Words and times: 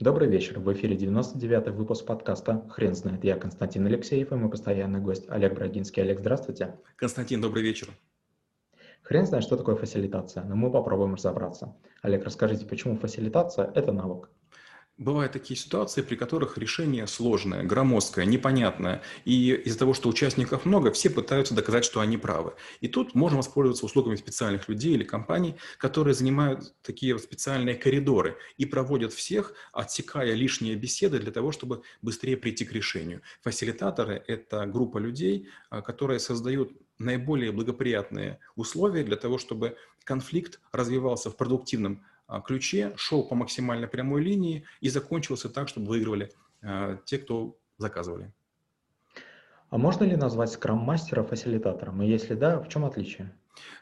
Добрый 0.00 0.28
вечер. 0.28 0.58
В 0.58 0.72
эфире 0.72 0.96
99-й 0.96 1.70
выпуск 1.70 2.04
подкаста 2.04 2.66
«Хрен 2.68 2.96
знает». 2.96 3.22
Я 3.22 3.36
Константин 3.36 3.86
Алексеев 3.86 4.32
и 4.32 4.34
мой 4.34 4.50
постоянный 4.50 4.98
гость 4.98 5.26
Олег 5.28 5.54
Брагинский. 5.54 6.02
Олег, 6.02 6.18
здравствуйте. 6.18 6.74
Константин, 6.96 7.40
добрый 7.40 7.62
вечер. 7.62 7.86
Хрен 9.02 9.24
знает, 9.24 9.44
что 9.44 9.56
такое 9.56 9.76
фасилитация, 9.76 10.42
но 10.42 10.56
мы 10.56 10.72
попробуем 10.72 11.14
разобраться. 11.14 11.76
Олег, 12.02 12.24
расскажите, 12.24 12.66
почему 12.66 12.96
фасилитация– 12.96 13.70
это 13.76 13.92
навык? 13.92 14.30
Бывают 14.96 15.32
такие 15.32 15.58
ситуации, 15.58 16.02
при 16.02 16.14
которых 16.14 16.56
решение 16.56 17.08
сложное, 17.08 17.64
громоздкое, 17.64 18.26
непонятное. 18.26 19.02
И 19.24 19.50
из-за 19.52 19.76
того, 19.80 19.92
что 19.92 20.08
участников 20.08 20.64
много, 20.64 20.92
все 20.92 21.10
пытаются 21.10 21.52
доказать, 21.52 21.84
что 21.84 21.98
они 21.98 22.16
правы. 22.16 22.54
И 22.80 22.86
тут 22.86 23.12
можно 23.12 23.38
воспользоваться 23.38 23.86
услугами 23.86 24.14
специальных 24.14 24.68
людей 24.68 24.94
или 24.94 25.02
компаний, 25.02 25.56
которые 25.78 26.14
занимают 26.14 26.74
такие 26.82 27.18
специальные 27.18 27.74
коридоры 27.74 28.36
и 28.56 28.66
проводят 28.66 29.12
всех, 29.12 29.54
отсекая 29.72 30.32
лишние 30.34 30.76
беседы 30.76 31.18
для 31.18 31.32
того, 31.32 31.50
чтобы 31.50 31.82
быстрее 32.00 32.36
прийти 32.36 32.64
к 32.64 32.72
решению. 32.72 33.22
Фасилитаторы– 33.42 34.22
это 34.28 34.64
группа 34.66 34.98
людей, 34.98 35.48
а, 35.70 35.82
которые 35.82 36.20
создают 36.20 36.70
наиболее 36.98 37.50
благоприятные 37.50 38.38
условия 38.54 39.02
для 39.02 39.16
того, 39.16 39.38
чтобы 39.38 39.76
конфликт 40.04 40.60
развивался 40.70 41.30
в 41.30 41.36
продуктивном 41.36 42.04
ключе, 42.44 42.92
шел 42.96 43.26
по 43.26 43.34
максимально 43.34 43.86
прямой 43.86 44.22
линии 44.22 44.64
и 44.80 44.88
закончился 44.88 45.48
так, 45.48 45.68
чтобы 45.68 45.88
выигрывали 45.88 46.32
а, 46.62 46.96
те, 47.04 47.18
кто 47.18 47.58
заказывали. 47.78 48.32
А 49.70 49.78
можно 49.78 50.04
ли 50.04 50.16
назвать 50.16 50.52
скрам-мастера 50.52 51.22
фасилитатором? 51.24 52.02
И 52.02 52.06
если 52.06 52.34
да, 52.34 52.60
в 52.60 52.68
чем 52.68 52.84
отличие? 52.84 53.32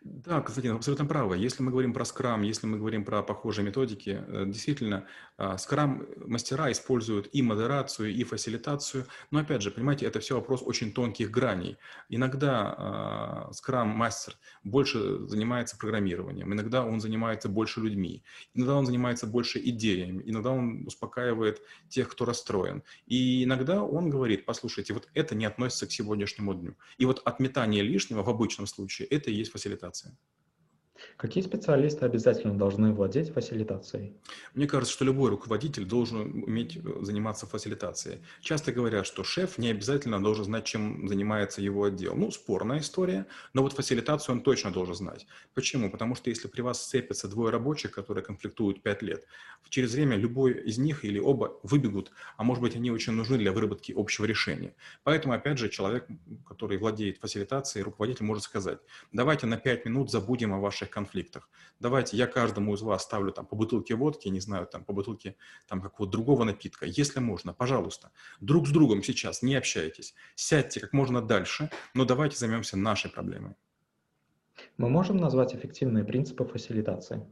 Да, 0.00 0.40
Константин, 0.40 0.76
абсолютно 0.76 1.04
правы. 1.04 1.36
Если 1.36 1.62
мы 1.62 1.70
говорим 1.70 1.92
про 1.92 2.04
скрам, 2.04 2.42
если 2.42 2.66
мы 2.66 2.78
говорим 2.78 3.04
про 3.04 3.22
похожие 3.22 3.64
методики, 3.66 4.24
э, 4.26 4.44
действительно, 4.46 5.06
а, 5.36 5.58
скрам-мастера 5.58 6.70
используют 6.72 7.28
и 7.32 7.42
модерацию, 7.42 8.12
и 8.12 8.24
фасилитацию. 8.24 9.06
Но 9.30 9.40
опять 9.40 9.62
же, 9.62 9.70
понимаете, 9.70 10.06
это 10.06 10.20
все 10.20 10.34
вопрос 10.34 10.62
очень 10.64 10.92
тонких 10.92 11.30
граней. 11.30 11.76
Иногда 12.08 13.48
скрам-мастер 13.52 14.34
больше 14.64 15.26
занимается 15.28 15.76
программированием, 15.76 16.52
иногда 16.52 16.84
он 16.84 17.00
занимается 17.00 17.48
больше 17.48 17.80
людьми, 17.80 18.22
иногда 18.54 18.76
он 18.76 18.86
занимается 18.86 19.26
больше 19.26 19.60
идеями, 19.60 20.22
иногда 20.26 20.50
он 20.50 20.86
успокаивает 20.86 21.62
тех, 21.88 22.08
кто 22.08 22.24
расстроен. 22.24 22.82
И 23.06 23.44
иногда 23.44 23.82
он 23.82 24.10
говорит, 24.10 24.44
послушайте, 24.44 24.94
вот 24.94 25.08
это 25.14 25.34
не 25.34 25.44
относится 25.44 25.86
к 25.86 25.92
сегодняшнему 25.92 26.54
дню. 26.54 26.74
И 26.98 27.04
вот 27.04 27.22
отметание 27.24 27.82
лишнего 27.82 28.22
в 28.22 28.28
обычном 28.28 28.66
случае, 28.66 29.08
это 29.08 29.30
и 29.30 29.34
есть 29.34 29.52
фасилитация. 29.58 30.12
Какие 31.18 31.42
специалисты 31.42 32.04
обязательно 32.04 32.56
должны 32.56 32.92
владеть 32.92 33.32
фасилитацией? 33.32 34.12
Мне 34.54 34.68
кажется, 34.68 34.94
что 34.94 35.04
любой 35.04 35.30
руководитель 35.30 35.84
должен 35.84 36.44
уметь 36.44 36.76
э, 36.76 36.80
заниматься 37.00 37.44
фасилитацией. 37.44 38.20
Часто 38.40 38.70
говорят, 38.70 39.04
что 39.04 39.24
шеф 39.24 39.58
не 39.58 39.70
обязательно 39.70 40.22
должен 40.22 40.44
знать, 40.44 40.64
чем 40.64 41.08
занимается 41.08 41.60
его 41.60 41.82
отдел. 41.82 42.14
Ну, 42.14 42.30
спорная 42.30 42.78
история, 42.78 43.26
но 43.52 43.62
вот 43.62 43.72
фасилитацию 43.72 44.36
он 44.36 44.42
точно 44.42 44.70
должен 44.70 44.94
знать. 44.94 45.26
Почему? 45.54 45.90
Потому 45.90 46.14
что 46.14 46.30
если 46.30 46.46
при 46.46 46.60
вас 46.60 46.80
сцепятся 46.84 47.26
двое 47.26 47.50
рабочих, 47.50 47.90
которые 47.90 48.22
конфликтуют 48.22 48.80
5 48.84 49.02
лет, 49.02 49.24
через 49.70 49.94
время 49.94 50.16
любой 50.16 50.52
из 50.52 50.78
них 50.78 51.04
или 51.04 51.18
оба 51.18 51.58
выбегут, 51.64 52.12
а 52.36 52.44
может 52.44 52.62
быть, 52.62 52.76
они 52.76 52.92
очень 52.92 53.14
нужны 53.14 53.38
для 53.38 53.50
выработки 53.50 53.92
общего 53.96 54.24
решения. 54.24 54.72
Поэтому, 55.02 55.34
опять 55.34 55.58
же, 55.58 55.68
человек, 55.68 56.06
который 56.46 56.78
владеет 56.78 57.18
фасилитацией, 57.18 57.82
руководитель 57.82 58.24
может 58.24 58.44
сказать, 58.44 58.78
давайте 59.10 59.46
на 59.46 59.56
5 59.56 59.84
минут 59.84 60.12
забудем 60.12 60.54
о 60.54 60.60
ваших 60.60 60.90
конфликтах. 60.90 61.07
Давайте 61.80 62.16
я 62.16 62.26
каждому 62.26 62.74
из 62.74 62.82
вас 62.82 63.02
ставлю 63.04 63.32
там 63.32 63.46
по 63.46 63.56
бутылке 63.56 63.94
водки, 63.94 64.28
не 64.28 64.40
знаю, 64.40 64.66
там 64.66 64.84
по 64.84 64.92
бутылке 64.92 65.36
там 65.68 65.80
какого-то 65.80 66.12
другого 66.12 66.44
напитка. 66.44 66.86
Если 66.86 67.20
можно, 67.20 67.52
пожалуйста, 67.52 68.10
друг 68.40 68.66
с 68.66 68.70
другом 68.70 69.02
сейчас 69.02 69.42
не 69.42 69.54
общайтесь. 69.54 70.14
Сядьте 70.34 70.80
как 70.80 70.92
можно 70.92 71.22
дальше, 71.22 71.70
но 71.94 72.04
давайте 72.04 72.36
займемся 72.36 72.76
нашей 72.76 73.10
проблемой. 73.10 73.54
Мы 74.76 74.88
можем 74.88 75.16
назвать 75.16 75.54
эффективные 75.54 76.04
принципы 76.04 76.44
фасилитации? 76.44 77.24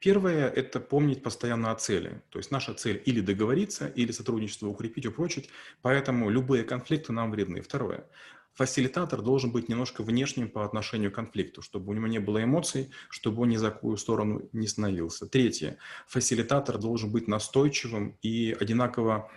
Первое– 0.00 0.48
это 0.56 0.80
помнить 0.80 1.22
постоянно 1.22 1.70
о 1.70 1.74
цели. 1.76 2.22
То 2.30 2.38
есть 2.38 2.50
наша 2.50 2.74
цель 2.74 3.02
или 3.06 3.20
договориться, 3.20 3.86
или 3.86 4.12
сотрудничество 4.12 4.68
укрепить, 4.68 5.06
упрочить. 5.06 5.48
Поэтому 5.80 6.30
любые 6.30 6.64
конфликты 6.64 7.12
нам 7.12 7.30
вредны. 7.30 7.60
Второе 7.60 8.06
фасилитатор 8.54 9.22
должен 9.22 9.52
быть 9.52 9.68
немножко 9.68 10.02
внешним 10.02 10.48
по 10.48 10.64
отношению 10.64 11.10
к 11.10 11.14
конфликту, 11.14 11.62
чтобы 11.62 11.90
у 11.90 11.94
него 11.94 12.06
не 12.06 12.18
было 12.18 12.42
эмоций, 12.42 12.90
чтобы 13.08 13.42
он 13.42 13.48
ни 13.48 13.56
за 13.56 13.70
какую 13.70 13.96
сторону 13.96 14.48
не 14.52 14.66
становился. 14.66 15.26
Третье. 15.26 15.78
Фасилитатор 16.06 16.78
должен 16.78 17.10
быть 17.10 17.28
настойчивым 17.28 18.16
и 18.22 18.56
одинаково 18.58 19.30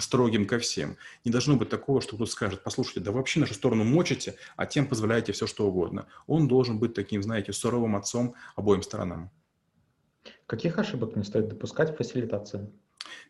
строгим 0.00 0.46
ко 0.46 0.58
всем. 0.58 0.96
Не 1.24 1.30
должно 1.30 1.56
быть 1.56 1.68
такого, 1.68 2.00
что 2.00 2.16
кто-то 2.16 2.30
скажет, 2.30 2.62
послушайте, 2.64 3.00
да 3.00 3.12
вообще 3.12 3.40
нашу 3.40 3.54
сторону 3.54 3.84
мочите, 3.84 4.36
а 4.56 4.66
тем 4.66 4.86
позволяете 4.86 5.32
все, 5.32 5.46
что 5.46 5.66
угодно. 5.66 6.06
Он 6.26 6.48
должен 6.48 6.78
быть 6.78 6.94
таким, 6.94 7.22
знаете, 7.22 7.52
суровым 7.52 7.96
отцом 7.96 8.34
обоим 8.56 8.82
сторонам. 8.82 9.30
Каких 10.46 10.78
ошибок 10.78 11.16
не 11.16 11.24
стоит 11.24 11.48
допускать 11.48 11.92
в 11.92 11.96
фасилитации? 11.96 12.70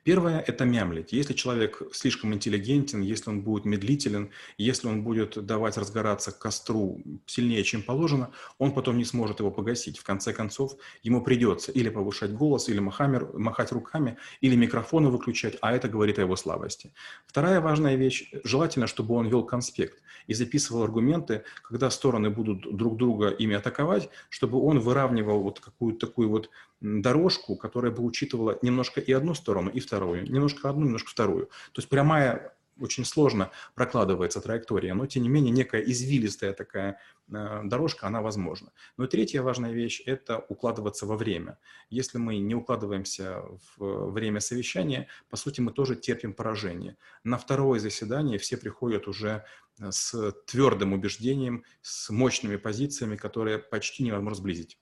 Первое– 0.08 0.40
это 0.46 0.64
мямлить. 0.64 1.12
Если 1.12 1.34
человек 1.34 1.82
слишком 1.92 2.32
интеллигентен, 2.32 3.02
если 3.02 3.28
он 3.28 3.42
будет 3.42 3.66
медлителен, 3.66 4.30
если 4.56 4.88
он 4.88 5.02
будет 5.02 5.44
давать 5.44 5.76
разгораться 5.76 6.32
костру 6.32 7.02
сильнее, 7.26 7.62
чем 7.62 7.82
положено, 7.82 8.30
он 8.56 8.72
потом 8.72 8.96
не 8.96 9.04
сможет 9.04 9.40
его 9.40 9.50
погасить. 9.50 9.98
В 9.98 10.04
конце 10.04 10.32
концов, 10.32 10.76
ему 11.02 11.22
придется 11.22 11.72
или 11.72 11.90
повышать 11.90 12.32
голос, 12.32 12.70
или 12.70 12.78
махамер, 12.78 13.32
махать 13.34 13.70
руками, 13.70 14.16
или 14.40 14.56
микрофоны 14.56 15.10
выключать, 15.10 15.58
а 15.60 15.74
это 15.74 15.90
говорит 15.90 16.18
о 16.18 16.22
его 16.22 16.36
слабости. 16.36 16.90
Вторая 17.26 17.60
важная 17.60 17.96
вещь– 17.96 18.30
желательно, 18.44 18.86
чтобы 18.86 19.14
он 19.14 19.28
вел 19.28 19.44
конспект 19.44 20.00
и 20.26 20.32
записывал 20.32 20.84
аргументы, 20.84 21.42
когда 21.62 21.90
стороны 21.90 22.30
будут 22.30 22.74
друг 22.74 22.96
друга 22.96 23.28
ими 23.28 23.56
атаковать, 23.56 24.08
чтобы 24.30 24.58
он 24.58 24.78
выравнивал 24.78 25.42
вот 25.42 25.60
какую-то 25.60 26.06
такую 26.06 26.30
вот 26.30 26.48
дорожку, 26.80 27.56
которая 27.56 27.92
бы 27.92 28.02
учитывала 28.02 28.58
немножко 28.62 29.00
и 29.00 29.12
одну 29.12 29.34
сторону, 29.34 29.70
и 29.70 29.80
вторую, 29.80 30.30
немножко 30.30 30.68
одну, 30.70 30.84
немножко 30.84 31.10
вторую. 31.10 31.46
То 31.72 31.80
есть 31.80 31.88
прямая 31.88 32.54
очень 32.80 33.04
сложно 33.04 33.50
прокладывается 33.74 34.40
траектория, 34.40 34.94
но 34.94 35.06
тем 35.06 35.22
не 35.22 35.28
менее 35.28 35.50
некая 35.50 35.80
извилистая 35.80 36.52
такая 36.52 37.00
э, 37.28 37.60
дорожка, 37.64 38.06
она 38.06 38.22
возможна. 38.22 38.72
Но 38.96 39.04
и 39.04 39.08
третья 39.08 39.42
важная 39.42 39.72
вещь– 39.72 40.02
это 40.06 40.44
укладываться 40.48 41.06
во 41.06 41.16
время. 41.16 41.58
Если 41.90 42.18
мы 42.18 42.38
не 42.38 42.54
укладываемся 42.54 43.42
в 43.76 44.10
время 44.10 44.40
совещания, 44.40 45.08
по 45.28 45.36
сути, 45.36 45.60
мы 45.60 45.72
тоже 45.72 45.96
терпим 45.96 46.32
поражение. 46.32 46.96
На 47.24 47.38
второе 47.38 47.80
заседание 47.80 48.38
все 48.38 48.56
приходят 48.56 49.08
уже 49.08 49.44
э, 49.80 49.90
с 49.90 50.32
твердым 50.46 50.92
убеждением, 50.92 51.64
с 51.82 52.10
мощными 52.10 52.56
позициями, 52.56 53.16
которые 53.16 53.58
почти 53.58 54.04
невозможно 54.04 54.36
сблизить. 54.36 54.78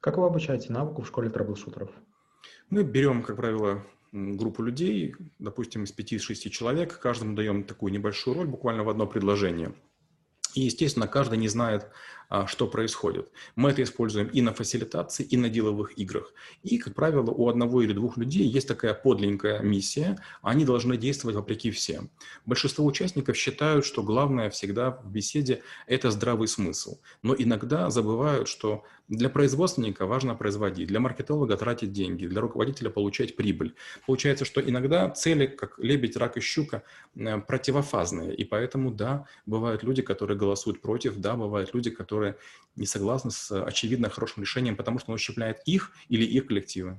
Как 0.00 0.18
вы 0.18 0.26
обучаете 0.26 0.72
навыку 0.72 1.02
в 1.02 1.06
школе 1.06 1.30
трэблшутеров? 1.30 1.90
Мы 2.70 2.82
берем, 2.82 3.22
как 3.22 3.36
правило, 3.36 3.84
группу 4.12 4.62
людей, 4.62 5.14
допустим, 5.38 5.84
из 5.84 5.96
5-6 5.96 6.48
человек, 6.50 6.98
каждому 6.98 7.34
даем 7.34 7.64
такую 7.64 7.92
небольшую 7.92 8.36
роль, 8.36 8.46
буквально 8.46 8.84
в 8.84 8.88
одно 8.88 9.06
предложение. 9.06 9.74
И, 10.54 10.62
естественно, 10.62 11.06
каждый 11.06 11.38
не 11.38 11.48
знает, 11.48 11.90
что 12.46 12.66
происходит. 12.66 13.30
Мы 13.54 13.70
это 13.70 13.82
используем 13.82 14.28
и 14.28 14.40
на 14.42 14.52
фасилитации, 14.52 15.24
и 15.24 15.36
на 15.36 15.48
деловых 15.48 15.98
играх. 15.98 16.32
И, 16.62 16.78
как 16.78 16.94
правило, 16.94 17.30
у 17.30 17.48
одного 17.48 17.82
или 17.82 17.92
двух 17.92 18.16
людей 18.16 18.46
есть 18.46 18.68
такая 18.68 18.94
подлинная 18.94 19.60
миссия, 19.60 20.18
они 20.42 20.64
должны 20.64 20.96
действовать 20.96 21.36
вопреки 21.36 21.70
всем. 21.70 22.10
Большинство 22.44 22.84
участников 22.84 23.36
считают, 23.36 23.84
что 23.84 24.02
главное 24.02 24.50
всегда 24.50 24.90
в 24.90 25.10
беседе– 25.10 25.62
это 25.86 26.10
здравый 26.10 26.48
смысл. 26.48 26.98
Но 27.22 27.34
иногда 27.36 27.90
забывают, 27.90 28.48
что 28.48 28.84
для 29.08 29.28
производственника 29.28 30.06
важно 30.06 30.34
производить, 30.34 30.88
для 30.88 30.98
маркетолога 30.98 31.56
тратить 31.56 31.92
деньги, 31.92 32.26
для 32.26 32.40
руководителя 32.40 32.90
получать 32.90 33.36
прибыль. 33.36 33.74
Получается, 34.06 34.44
что 34.44 34.60
иногда 34.60 35.08
цели, 35.10 35.46
как 35.46 35.78
лебедь, 35.78 36.16
рак 36.16 36.36
и 36.36 36.40
щука, 36.40 36.82
э, 37.14 37.38
противофазные. 37.38 38.34
И 38.34 38.44
поэтому, 38.44 38.90
да, 38.90 39.26
бывают 39.46 39.84
люди, 39.84 40.02
которые 40.02 40.36
голосуют 40.36 40.80
против, 40.80 41.18
да, 41.18 41.36
бывают 41.36 41.72
люди, 41.72 41.90
которые 41.90 42.15
которые 42.16 42.36
не 42.76 42.86
согласны 42.86 43.30
с 43.30 43.62
очевидно 43.62 44.08
хорошим 44.08 44.42
решением, 44.42 44.76
потому 44.76 44.98
что 44.98 45.10
он 45.10 45.16
ущемляет 45.16 45.58
их 45.66 45.92
или 46.08 46.24
их 46.24 46.46
коллективы. 46.46 46.98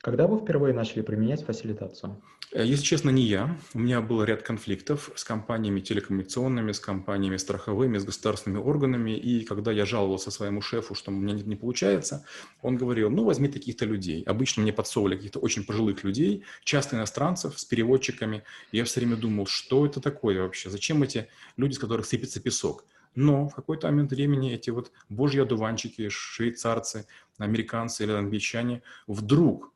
Когда 0.00 0.26
вы 0.26 0.38
впервые 0.38 0.74
начали 0.74 1.02
применять 1.02 1.44
фасилитацию? 1.44 2.22
Э, 2.52 2.64
если 2.64 2.84
честно, 2.84 3.10
не 3.10 3.22
я. 3.22 3.58
У 3.74 3.78
меня 3.78 4.00
был 4.02 4.22
ряд 4.24 4.42
конфликтов 4.42 5.10
с 5.14 5.24
компаниями 5.24 5.80
телекоммуникационными, 5.80 6.72
с 6.72 6.80
компаниями 6.80 7.38
страховыми, 7.38 7.96
с 7.96 8.04
государственными 8.04 8.60
органами. 8.60 9.16
И 9.16 9.44
когда 9.44 9.72
я 9.72 9.86
жаловался 9.86 10.30
своему 10.30 10.60
шефу, 10.60 10.94
что 10.94 11.10
у 11.10 11.14
меня 11.14 11.34
не, 11.34 11.42
не 11.42 11.56
получается, 11.56 12.24
он 12.60 12.76
говорил, 12.76 13.10
ну, 13.10 13.24
возьми 13.24 13.48
таких-то 13.48 13.86
людей. 13.86 14.22
Обычно 14.24 14.62
мне 14.62 14.72
подсовывали 14.72 15.16
каких-то 15.16 15.38
очень 15.38 15.64
пожилых 15.64 16.04
людей, 16.04 16.44
часто 16.64 16.96
иностранцев 16.96 17.58
с 17.58 17.64
переводчиками. 17.64 18.42
И 18.72 18.78
я 18.78 18.84
все 18.84 19.00
время 19.00 19.16
думал, 19.16 19.46
что 19.46 19.86
это 19.86 20.00
такое 20.00 20.42
вообще? 20.42 20.68
Зачем 20.70 21.02
эти 21.02 21.28
люди, 21.56 21.74
с 21.74 21.78
которых 21.78 22.04
сыпется 22.04 22.40
песок? 22.40 22.84
Но 23.14 23.48
в 23.48 23.54
какой-то 23.54 23.88
момент 23.88 24.12
времени 24.12 24.52
эти 24.52 24.70
вот 24.70 24.92
божьи 25.08 25.40
одуванчики, 25.40 26.08
швейцарцы, 26.08 27.06
американцы 27.38 28.04
или 28.04 28.12
англичане 28.12 28.82
вдруг 29.06 29.72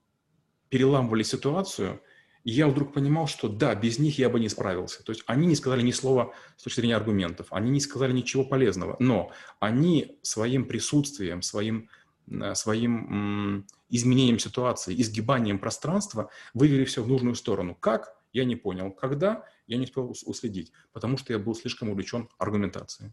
переламывали 0.69 1.23
ситуацию, 1.23 2.01
и 2.45 2.51
я 2.51 2.69
вдруг 2.69 2.93
понимал, 2.93 3.27
что 3.27 3.49
да, 3.49 3.75
без 3.75 3.99
них 3.99 4.19
я 4.19 4.29
бы 4.29 4.39
не 4.39 4.49
справился. 4.49 5.03
То 5.03 5.13
есть 5.13 5.25
они 5.27 5.47
не 5.47 5.57
сказали 5.57 5.83
ни 5.83 5.93
слова 5.93 6.35
с 6.57 6.63
точки 6.63 6.81
зрения 6.81 6.97
аргументов, 6.97 7.47
они 7.51 7.71
не 7.71 7.81
сказали 7.81 8.13
ничего 8.13 8.45
полезного, 8.45 8.97
но 8.99 9.33
они 9.61 10.19
своим 10.23 10.67
присутствием, 10.67 11.43
своим, 11.43 11.89
э, 12.31 12.55
своим 12.55 13.67
изменением 13.89 14.39
ситуации, 14.39 15.01
изгибанием 15.01 15.59
пространства 15.59 16.31
вывели 16.53 16.85
все 16.85 17.03
в 17.03 17.09
нужную 17.09 17.35
сторону. 17.35 17.75
Как? 17.75 18.15
Я 18.33 18.45
не 18.45 18.57
понял. 18.57 18.91
Когда? 18.91 19.45
Я 19.67 19.79
не 19.79 19.85
успел 19.85 20.15
уследить, 20.27 20.73
потому 20.93 21.17
что 21.17 21.33
я 21.33 21.39
был 21.39 21.55
слишком 21.55 21.89
увлечен 21.89 22.29
аргументацией. 22.37 23.13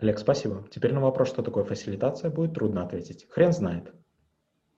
Олег, 0.00 0.18
спасибо. 0.18 0.66
Теперь 0.70 0.94
на 0.94 1.00
вопрос, 1.00 1.28
что 1.28 1.42
такое 1.42 1.64
фасилитация, 1.64 2.30
будет 2.30 2.54
трудно 2.54 2.82
ответить. 2.82 3.26
Хрен 3.30 3.52
знает. 3.52 3.92